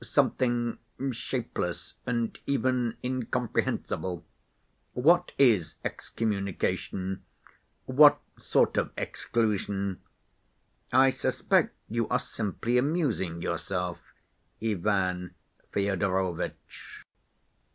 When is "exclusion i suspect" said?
8.97-11.75